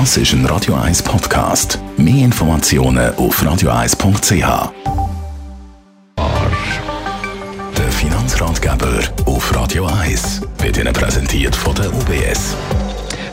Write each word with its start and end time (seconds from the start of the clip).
Das 0.00 0.16
ist 0.16 0.32
ein 0.32 0.44
Radio 0.46 0.74
1 0.74 1.04
Podcast. 1.04 1.78
Mehr 1.96 2.24
Informationen 2.24 3.14
auf 3.14 3.40
radio1.ch. 3.40 4.72
Der 7.78 7.92
Finanzratgeber 7.92 8.98
auf 9.26 9.54
Radio 9.54 9.86
1 9.86 10.40
wird 10.58 10.78
Ihnen 10.78 10.92
präsentiert 10.92 11.54
von 11.54 11.76
der 11.76 11.94
UBS. 11.94 12.56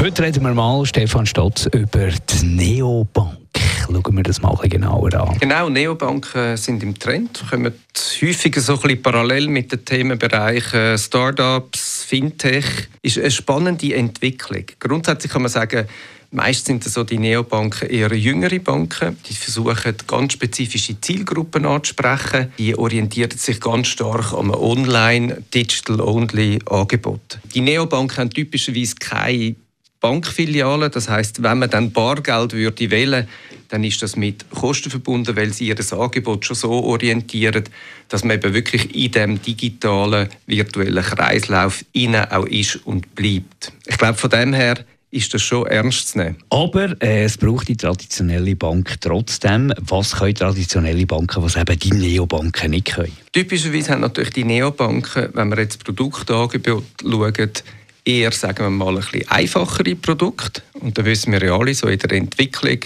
Heute 0.00 0.22
reden 0.22 0.44
wir 0.44 0.54
mal, 0.54 0.86
Stefan 0.86 1.26
Stotz, 1.26 1.66
über 1.74 2.08
die 2.08 2.46
Neobank. 2.46 3.36
Schauen 3.84 4.16
wir 4.16 4.22
das 4.22 4.40
mal 4.40 4.56
genauer 4.62 5.12
an. 5.12 5.36
Genau, 5.38 5.68
Neobanken 5.68 6.56
sind 6.56 6.82
im 6.82 6.98
Trend, 6.98 7.44
kommen 7.50 7.74
häufig 8.22 8.56
so 8.56 8.76
ein 8.76 8.80
bisschen 8.80 9.02
parallel 9.02 9.48
mit 9.48 9.72
den 9.72 9.84
Themenbereichen 9.84 10.96
Startups, 10.96 12.04
Fintech. 12.08 12.88
Ist 13.02 13.18
eine 13.18 13.30
spannende 13.30 13.94
Entwicklung. 13.94 14.64
Grundsätzlich 14.80 15.30
kann 15.30 15.42
man 15.42 15.50
sagen, 15.50 15.86
Meist 16.30 16.66
sind 16.66 16.84
so 16.84 17.04
die 17.04 17.18
Neobanken 17.18 17.88
eher 17.88 18.12
jüngere 18.14 18.58
Banken. 18.58 19.16
Die 19.28 19.34
versuchen 19.34 19.94
ganz 20.06 20.32
spezifische 20.32 21.00
Zielgruppen 21.00 21.64
anzusprechen. 21.64 22.52
Die 22.58 22.76
orientieren 22.76 23.36
sich 23.36 23.60
ganz 23.60 23.88
stark 23.88 24.32
an 24.32 24.46
einem 24.46 24.54
Online, 24.54 25.42
Digital-Only-Angebot. 25.54 27.38
Die 27.54 27.60
Neobanken 27.60 28.18
haben 28.18 28.30
typischerweise 28.30 28.96
keine 28.96 29.56
Bankfilialen. 30.00 30.90
Das 30.90 31.08
heißt, 31.08 31.42
wenn 31.42 31.58
man 31.58 31.70
dann 31.70 31.92
Bargeld 31.92 32.52
würde 32.52 32.90
wählen, 32.90 33.26
dann 33.68 33.82
ist 33.82 34.02
das 34.02 34.16
mit 34.16 34.48
Kosten 34.50 34.90
verbunden, 34.90 35.36
weil 35.36 35.52
sie 35.52 35.68
ihr 35.68 35.92
Angebot 35.92 36.44
schon 36.44 36.56
so 36.56 36.70
orientieren, 36.70 37.64
dass 38.08 38.22
man 38.22 38.36
eben 38.36 38.54
wirklich 38.54 38.94
in 38.94 39.10
dem 39.10 39.42
digitalen 39.42 40.28
virtuellen 40.46 41.02
Kreislauf 41.02 41.84
auch 42.30 42.46
ist 42.46 42.76
und 42.86 43.14
bleibt. 43.14 43.72
Ich 43.86 43.98
glaube, 43.98 44.18
von 44.18 44.30
dem 44.30 44.52
her 44.52 44.84
ist 45.10 45.32
das 45.32 45.42
schon 45.42 45.66
ernst 45.66 46.08
zu 46.08 46.18
nehmen. 46.18 46.36
Aber 46.50 47.00
äh, 47.00 47.24
es 47.24 47.38
braucht 47.38 47.68
die 47.68 47.76
traditionelle 47.76 48.56
Bank 48.56 49.00
trotzdem. 49.00 49.72
Was 49.80 50.16
können 50.16 50.34
traditionelle 50.34 51.06
Banken, 51.06 51.42
was 51.42 51.56
eben 51.56 51.78
die 51.78 51.90
Neobanken 51.90 52.70
nicht 52.72 52.94
können? 52.94 53.12
Typischerweise 53.32 53.92
haben 53.92 54.00
natürlich 54.00 54.32
die 54.32 54.44
Neobanken, 54.44 55.28
wenn 55.32 55.48
wir 55.48 55.58
jetzt 55.58 55.84
Produktangebot 55.84 56.84
schauen, 57.00 57.50
eher, 58.04 58.32
sagen 58.32 58.64
wir 58.64 58.70
mal, 58.70 58.88
ein 58.88 58.96
bisschen 58.96 59.28
einfachere 59.28 59.96
Produkte. 59.96 60.62
Und 60.74 60.96
da 60.96 61.04
wissen 61.04 61.32
wir 61.32 61.42
ja 61.42 61.58
alle, 61.58 61.74
so 61.74 61.88
in 61.88 61.98
der 61.98 62.12
Entwicklung, 62.12 62.78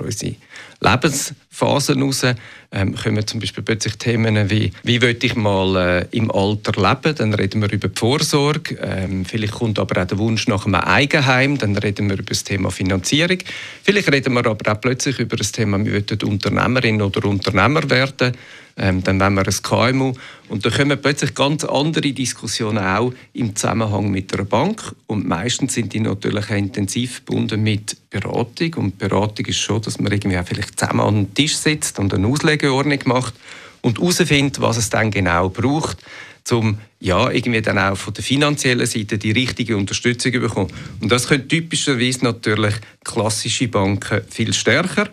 über 0.00 0.06
unsere 0.06 0.34
Lebensphasen 0.80 1.98
heraus, 1.98 2.24
ähm, 2.72 2.94
kommen 2.94 3.26
zum 3.26 3.40
Beispiel 3.40 3.64
plötzlich 3.64 3.96
Themen 3.96 4.48
wie, 4.48 4.72
wie 4.84 5.00
will 5.02 5.16
ich 5.20 5.34
mal 5.34 5.76
äh, 5.76 6.16
im 6.16 6.30
Alter 6.30 6.72
leben? 6.80 7.16
Dann 7.16 7.34
reden 7.34 7.60
wir 7.60 7.72
über 7.72 7.88
die 7.88 7.98
Vorsorge. 7.98 8.78
Ähm, 8.80 9.24
vielleicht 9.24 9.54
kommt 9.54 9.78
aber 9.78 10.00
auch 10.00 10.06
der 10.06 10.18
Wunsch 10.18 10.46
nach 10.46 10.66
einem 10.66 10.76
Eigenheim. 10.76 11.58
Dann 11.58 11.76
reden 11.76 12.08
wir 12.08 12.14
über 12.14 12.22
das 12.22 12.44
Thema 12.44 12.70
Finanzierung. 12.70 13.38
Vielleicht 13.82 14.10
reden 14.12 14.34
wir 14.34 14.46
aber 14.46 14.72
auch 14.72 14.80
plötzlich 14.80 15.18
über 15.18 15.36
das 15.36 15.52
Thema, 15.52 15.84
wir 15.84 15.92
wollen 15.92 16.22
Unternehmerin 16.22 17.02
oder 17.02 17.24
Unternehmer 17.24 17.88
werden. 17.90 18.36
Ähm, 18.76 19.02
dann 19.02 19.20
wollen 19.20 19.34
wir 19.34 19.46
ein 19.46 19.62
KMU. 19.62 20.12
Und 20.48 20.64
da 20.64 20.70
kommen 20.70 21.00
plötzlich 21.00 21.34
ganz 21.34 21.64
andere 21.64 22.12
Diskussionen 22.12 22.78
auch 22.78 23.12
im 23.32 23.54
Zusammenhang 23.54 24.10
mit 24.10 24.32
der 24.32 24.44
Bank. 24.44 24.94
Und 25.06 25.26
meistens 25.26 25.74
sind 25.74 25.92
die 25.92 26.00
natürlich 26.00 26.46
auch 26.46 26.56
intensiv 26.56 27.16
verbunden 27.16 27.62
mit 27.62 27.96
Beratung. 28.10 28.74
Und 28.74 28.98
Beratung 28.98 29.46
ist 29.46 29.58
schon, 29.58 29.80
dass 29.82 29.98
man 29.98 30.12
irgendwie 30.12 30.36
auch 30.36 30.46
vielleicht 30.46 30.78
zusammen 30.78 31.00
an 31.00 31.14
den 31.14 31.34
Tisch 31.34 31.56
sitzt 31.56 31.98
und 31.98 32.12
eine 32.12 32.26
Auslegeordnung 32.26 32.98
macht 33.04 33.34
und 33.80 33.98
herausfindet, 33.98 34.60
was 34.60 34.76
es 34.76 34.90
dann 34.90 35.10
genau 35.10 35.48
braucht, 35.48 35.98
um 36.50 36.78
ja, 36.98 37.30
irgendwie 37.30 37.62
dann 37.62 37.78
auch 37.78 37.96
von 37.96 38.12
der 38.12 38.24
finanziellen 38.24 38.86
Seite 38.86 39.18
die 39.18 39.30
richtige 39.30 39.76
Unterstützung 39.76 40.32
zu 40.32 40.40
bekommen. 40.40 40.72
Und 41.00 41.12
das 41.12 41.28
können 41.28 41.48
typischerweise 41.48 42.24
natürlich 42.24 42.74
klassische 43.04 43.68
Banken 43.68 44.22
viel 44.28 44.52
stärker. 44.52 45.08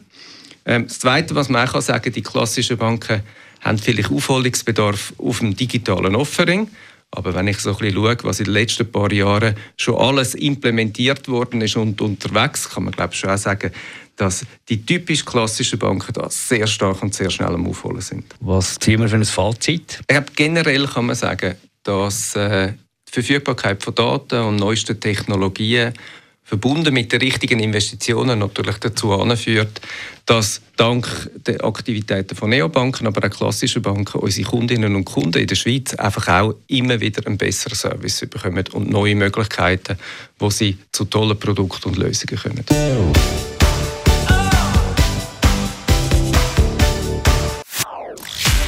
Ähm, 0.65 0.87
das 0.87 0.99
Zweite, 0.99 1.35
was 1.35 1.47
man 1.47 1.67
auch 1.67 1.79
sagen 1.79 2.01
kann, 2.01 2.13
die 2.13 2.23
klassischen 2.23 2.77
Banken 2.77 3.21
haben 3.61 3.77
vielleicht 3.77 4.11
Aufholungsbedarf 4.11 5.13
auf 5.17 5.39
dem 5.39 5.55
digitalen 5.55 6.15
Offering. 6.15 6.69
Aber 7.11 7.33
wenn 7.33 7.47
ich 7.47 7.59
so 7.59 7.71
ein 7.71 7.77
bisschen 7.77 7.95
schaue, 7.95 8.17
was 8.23 8.39
in 8.39 8.45
den 8.45 8.53
letzten 8.53 8.91
paar 8.91 9.11
Jahren 9.11 9.55
schon 9.77 9.95
alles 9.95 10.35
implementiert 10.35 11.27
worden 11.27 11.61
ist 11.61 11.77
und 11.77 12.01
unterwegs, 12.01 12.69
kann 12.69 12.83
man 12.83 12.93
glaube 12.93 13.13
ich 13.13 13.19
schon 13.19 13.29
auch 13.29 13.37
sagen, 13.37 13.71
dass 14.17 14.45
die 14.67 14.85
typisch 14.85 15.23
klassischen 15.23 15.79
Banken 15.79 16.11
da 16.13 16.29
sehr 16.29 16.67
stark 16.67 17.01
und 17.03 17.13
sehr 17.13 17.29
schnell 17.29 17.53
am 17.53 17.67
Aufholen 17.67 18.01
sind. 18.01 18.25
Was 18.39 18.77
ziehen 18.79 18.99
wir 18.99 19.07
für 19.07 19.15
ein 19.15 19.25
Fazit? 19.25 19.99
Ich 20.01 20.07
glaube, 20.07 20.27
generell 20.35 20.87
kann 20.87 21.05
man 21.05 21.15
sagen, 21.15 21.55
dass 21.83 22.35
äh, 22.35 22.73
die 23.07 23.11
Verfügbarkeit 23.11 23.81
von 23.83 23.95
Daten 23.95 24.41
und 24.41 24.57
neuesten 24.57 24.99
Technologien 24.99 25.93
verbunden 26.47 26.93
mit 26.93 27.11
den 27.11 27.19
richtigen 27.19 27.59
Investitionen 27.59 28.39
natürlich 28.39 28.77
dazu 28.77 29.11
anführt, 29.11 29.81
dass 30.25 30.61
dank 30.77 31.29
der 31.45 31.63
Aktivitäten 31.63 32.35
von 32.35 32.49
Neobanken, 32.49 33.05
aber 33.05 33.27
auch 33.27 33.29
klassischen 33.29 33.81
Banken, 33.81 34.19
unsere 34.19 34.49
Kundinnen 34.49 34.95
und 34.95 35.03
Kunden 35.03 35.39
in 35.39 35.47
der 35.47 35.55
Schweiz 35.55 35.93
einfach 35.95 36.27
auch 36.29 36.55
immer 36.67 37.01
wieder 37.01 37.25
einen 37.27 37.37
besseren 37.37 37.75
Service 37.75 38.21
bekommen 38.21 38.63
und 38.71 38.89
neue 38.89 39.15
Möglichkeiten, 39.15 39.97
wo 40.39 40.49
sie 40.49 40.77
zu 40.93 41.05
tollen 41.05 41.37
Produkten 41.37 41.89
und 41.89 41.97
Lösungen 41.97 42.39
kommen. 42.41 42.63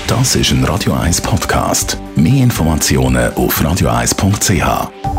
Das 0.07 0.35
ist 0.35 0.51
ein 0.51 0.65
Radio 0.65 0.93
1 0.93 1.21
Podcast. 1.21 1.97
Mehr 2.15 2.43
Informationen 2.43 3.31
auf 3.35 3.61
radio1.ch. 3.61 5.18